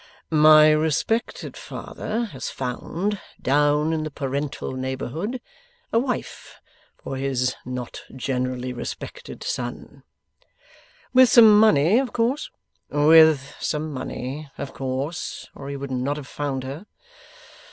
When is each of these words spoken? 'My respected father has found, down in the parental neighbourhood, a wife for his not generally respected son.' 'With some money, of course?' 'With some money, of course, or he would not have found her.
'My 0.31 0.71
respected 0.71 1.55
father 1.55 2.25
has 2.33 2.49
found, 2.49 3.21
down 3.39 3.93
in 3.93 4.01
the 4.03 4.09
parental 4.09 4.71
neighbourhood, 4.71 5.39
a 5.93 5.99
wife 5.99 6.59
for 6.97 7.17
his 7.17 7.55
not 7.67 8.01
generally 8.15 8.73
respected 8.73 9.43
son.' 9.43 10.01
'With 11.13 11.29
some 11.29 11.59
money, 11.59 11.99
of 11.99 12.13
course?' 12.13 12.49
'With 12.89 13.53
some 13.59 13.93
money, 13.93 14.49
of 14.57 14.73
course, 14.73 15.47
or 15.53 15.69
he 15.69 15.75
would 15.77 15.91
not 15.91 16.17
have 16.17 16.27
found 16.27 16.63
her. 16.63 16.87